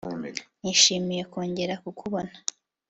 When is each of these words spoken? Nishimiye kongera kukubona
Nishimiye 0.61 1.23
kongera 1.31 1.73
kukubona 1.83 2.33